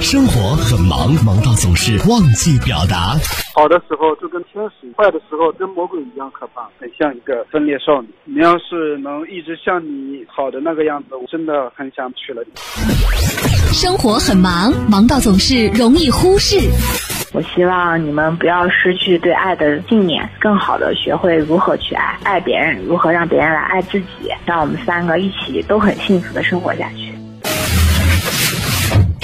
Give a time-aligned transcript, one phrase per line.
[0.00, 3.14] 生活很忙，忙到总是忘记表达。
[3.54, 8.08] 好的时候就跟天使，坏的时候跟魔鬼一样可怕，很像一个分裂少女。
[8.24, 12.52] 你要是能一直像你好的那个样子，我真的很想娶了你。
[13.72, 16.56] 生活很忙，忙到总是容易忽视。
[17.34, 24.06] 我希望你们不要失去对爱的信念，更好的学会如何去爱，爱别人，如何让别人来爱自己，
[24.44, 27.01] 让我们三个一起都很幸福的生活下去。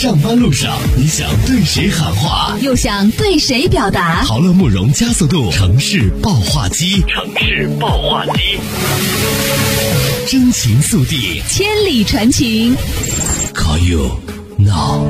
[0.00, 4.24] 上班路上，你想对谁喊话，又想对谁表达？
[4.24, 8.56] 豪乐慕容加速度城市爆话机，城市爆话机，
[10.24, 12.72] 真情速递，千里传情。
[13.52, 14.08] Call you
[14.56, 15.04] now。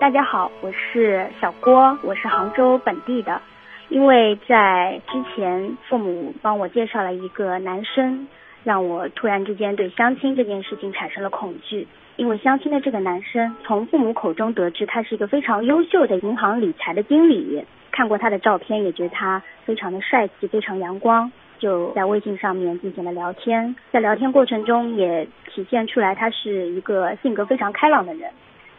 [0.00, 3.40] 大家好，我是小郭，我是杭州本地的。
[3.88, 8.26] 因为在之前，父母帮我介绍了一个男生，
[8.64, 11.86] 让我突然之间对相亲这件事情产生了恐惧。
[12.18, 21.30] 因为相亲的这个男生，从父母口中得知他是一个非常优秀的银行理财的经理，看过他的照片，也觉得他非常的帅气，非常阳光，
[21.60, 23.76] 就在微信上面进行了聊天。
[23.92, 28.28] 在聊天过程中，也体现出来他是一个性格非常开朗的人，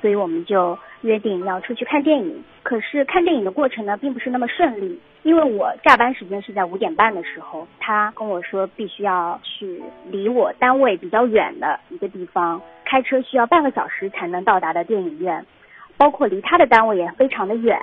[0.01, 2.43] 所以我们就约定要出去看电影。
[2.61, 4.99] 可是看电影的过程呢，并不是那么顺利。
[5.23, 15.45] 因为我下班时间是在五点半的时候，他跟我说必须要去离我单位比较远的一个地方，开车需要半个小时才能到达的电影院，
[15.95, 17.77] 包括离他的单位也非常的远。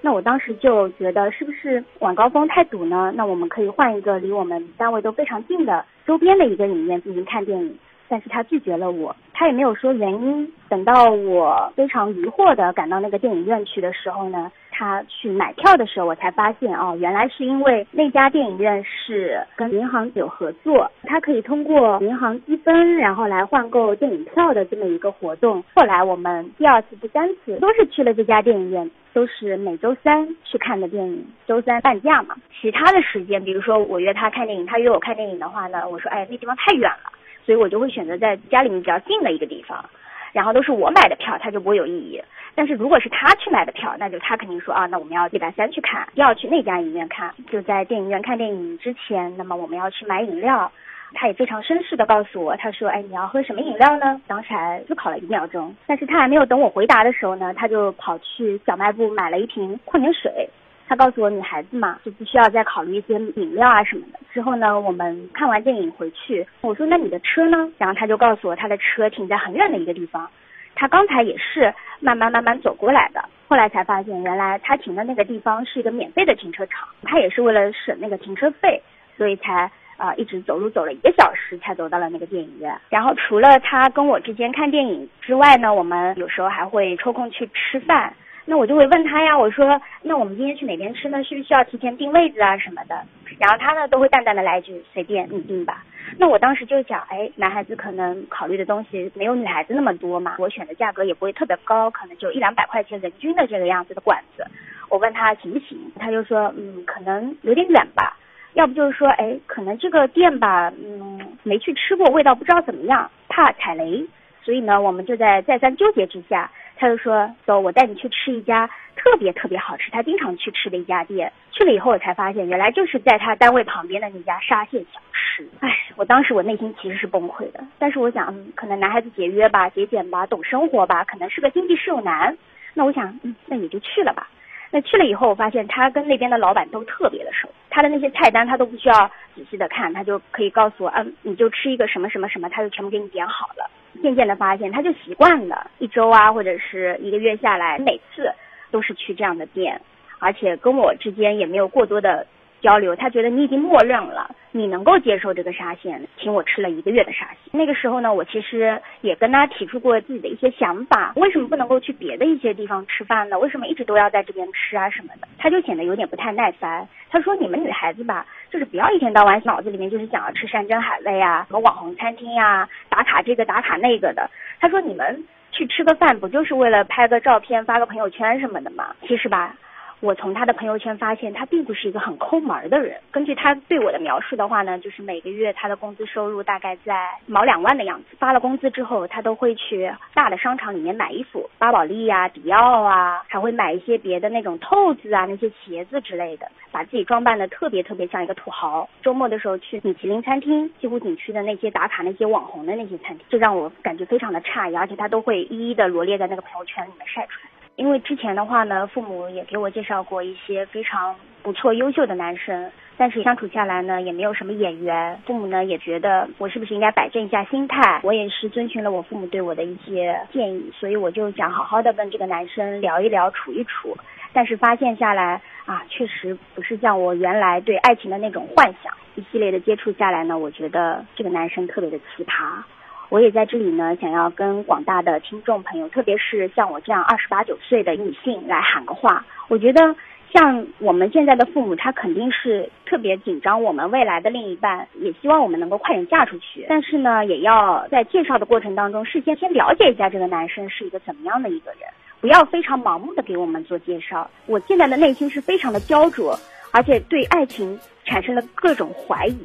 [0.00, 3.12] 那我当时就觉得是不是晚高峰太堵呢？
[3.16, 7.76] 那我们可以换一个离我们单位都非常近的周边的一个影院进行看电影。
[8.12, 10.52] 但是他拒绝了我，他也没有说原因。
[10.68, 25.64] 等到我非常疑惑的赶到那个电影院去的时候呢，他去买票的时候，我才发现哦，原来是因为那家电影院是跟银行有合作，他可以通过银行积分，然后来换购电影票的这么一个活动。
[25.74, 32.36] 后来我们第二次、第三次都是去了这家电影院，都是每周三去看的电影，周三半价嘛。
[32.60, 37.10] 其他的时间，比如说我约他看电影，他约我看电影的话呢，我说哎，那地方太远了。
[37.44, 39.84] 所以我就会选择在家里面比较近的一个地方，
[40.32, 42.22] 然后都是我买的票，他就不会有异议。
[42.54, 47.34] 但是如果是他去买的票，那就他肯定说啊，那我们要礼拜三去看，要去那家影院看。
[47.50, 50.70] 就在电影院看电影之前，那么我们要去买饮料，
[51.14, 54.20] 他也非常绅士的告诉我，他说，哎，你要喝什么饮料呢？
[54.26, 60.48] 当时还思考了一秒钟，但是他还没有等我回答的时候呢，他就跑去小卖部买了一瓶矿泉水。
[60.88, 64.18] 他告诉我，女孩子嘛，就不需要再考虑一些饮料啊什么的。
[64.32, 67.68] 之后呢，我们看完电影回去，我说那你的车呢？
[67.76, 70.28] 然后他就告诉我，他的车停在很远的一个地方。
[70.74, 76.88] 他刚才也是慢慢慢慢走过来的，后来才发现，原来他停的那个地方是一个免费的停车场。
[77.02, 78.82] 他也是为了省那个停车费，
[79.18, 82.74] 所以才啊一直走路走了一个小时才走到了那个电影院。
[82.88, 88.14] 然后除了他跟我之间看电影之外呢，我们有时候还会抽空去吃饭。
[88.44, 91.22] 那我就会问他呀，我说那我们今天去哪边吃呢？
[91.22, 93.00] 需不需要提前订位子啊什么的？
[93.38, 95.84] 然后他呢都会淡淡的来一句随便你订吧。
[96.18, 104.44] 那我当时就想，哎，男孩子可能考虑的东西没有女孩子那么多嘛，我选的价格也不会特别高，可能就一两百块钱人均的这个样子的馆子。
[104.90, 108.16] 我问他行不行，他就说嗯可能有点远吧，
[108.54, 114.04] 要不就是说哎可能这个店吧嗯没去吃过，味道不知道怎么样，怕踩雷。
[114.44, 116.50] 所以呢我们就在再三纠结之下。
[116.82, 121.32] 他就说：“走，我带你去吃一家特别特别好吃，他经常去吃的一家店。
[121.52, 125.48] 去了以后，我才发现原来就是在他单位旁边的那家沙县小吃。
[125.60, 127.62] 哎，我当时我内心其实是崩溃的。
[127.78, 132.36] 但是我想，嗯，可能男孩子节约吧，节俭吧，懂生活吧，可能是个经济适用男。
[132.74, 134.28] 那我想，嗯，那你就去了吧。
[134.72, 143.70] 那去了以后，我发现他跟那边的老板都特别的熟，他的那些菜单他都不需要仔细的看，他就可以告诉我，嗯，你就吃一个什么什么什么，他就全部给你点好了。”
[144.02, 148.30] 渐渐的发现，他就习惯了，一周啊，或者是一个月下来，每次
[148.70, 149.80] 都是去这样的店，
[150.18, 152.26] 而且跟我之间也没有过多的
[152.60, 152.94] 交流。
[152.94, 157.38] 他觉得你已经默认了，你能够接受这个沙县，请我吃了一个月的沙县。
[157.52, 163.38] 那个时候呢，我其实也跟他提出过自己的一些想法，为什么不能够去别的一些地方吃饭呢？
[163.38, 165.28] 为什么一直都要在这边吃啊什么的？
[165.38, 166.86] 他就显得有点不太耐烦。
[167.10, 174.28] 他说：“你们女孩子吧。”就是不要一天到晚脑子里面就是想要吃山珍海味啊，什么网红餐厅呀，打卡这个打卡那个的。
[174.60, 178.94] 他说你们去吃个饭不就是为了拍个照片发个朋友圈什么的吗？
[179.08, 179.54] 其实吧，
[180.02, 183.00] 我从他的朋友圈发现，他并不是一个很抠门的人。
[183.12, 188.16] 根据他对我的描述的话呢，就是每个月他的工资收入大概在毛两万的样子。
[188.18, 198.88] 发了工资之后，他都会去大的商场里面买衣服，巴宝莉呀、迪奥啊，还会买一些别的那种透子啊、那些鞋子之类的，把自己装扮的特别特别像一个土豪。
[199.02, 207.51] 周末的时候去米其林餐厅、西湖景区的那些打卡那些网红的那些餐厅，就让我感觉非常的诧异，而且他都会一一的罗列在那个朋友圈里面晒出来。
[207.76, 215.18] 因为之前的话呢，父母也给我介绍过一些非常不错、优秀的男生，但是相处下来呢，也没有什么眼缘。
[215.26, 218.00] 父母呢也觉得我是不是应该摆正一下心态？
[218.02, 223.96] 我也是遵循了我父母对我的一些建议，所以我就想好好的跟这个男生聊一聊、处一处。
[224.34, 228.92] 但是发现下来啊，确实不是像我原来对爱情的那种幻想。
[229.14, 232.62] 一系列的接触下来呢，我觉得这个男生特别的奇葩。
[233.12, 239.22] 我也在这里呢，想要跟广大的听众朋友，特别是像我这样二十八九岁的女性来喊个话。
[239.48, 239.94] 我觉得，
[240.32, 246.64] 像我们现在的父母，他肯定是特别紧张我们未来的另一半，也希望我们能够快点嫁出去。
[246.70, 251.80] 但是呢，也要在介绍的过程当中，事先先了解一下这个男生是一个怎么样的一个人，
[252.18, 254.30] 不要非常盲目的给我们做介绍。
[254.46, 256.34] 我现在的内心是非常的焦灼，
[256.72, 259.36] 而且对爱情产生了各种怀疑，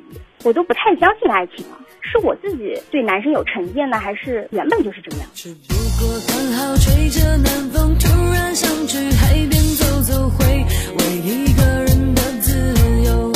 [0.44, 1.78] 我都不太相信爱情了。
[2.02, 5.28] 是我自己对男生有成见呢，还是原本就是这样？
[5.34, 12.74] 只不过刚好吹着南风，突然想去海边走走，回味一个人的自
[13.06, 13.34] 由。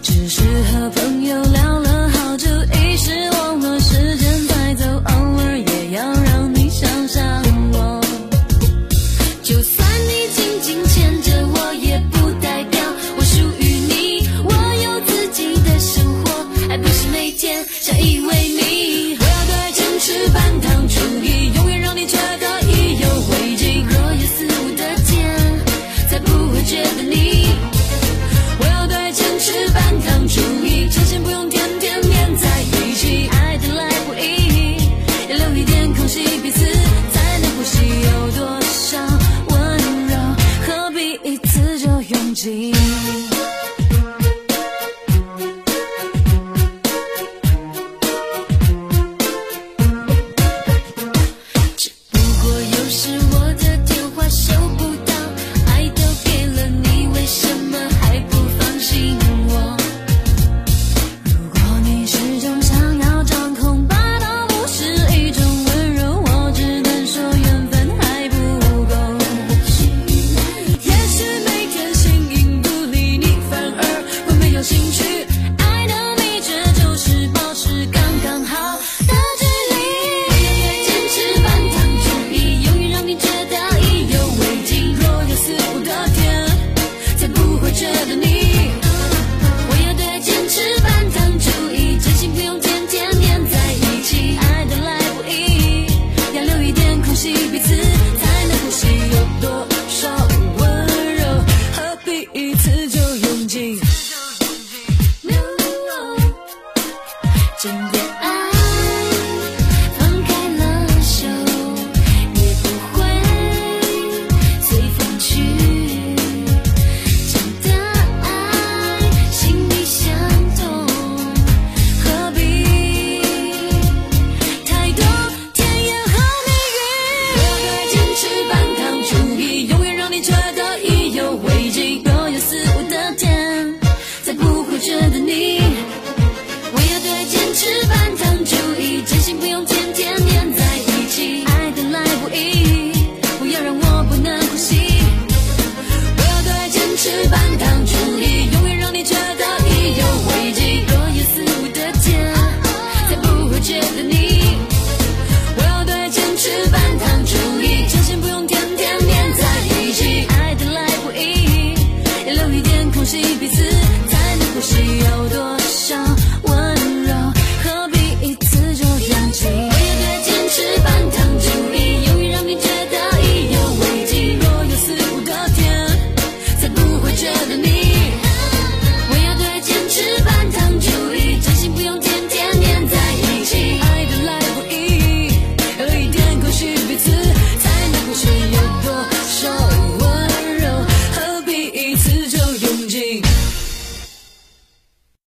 [0.00, 1.80] 只是和朋友聊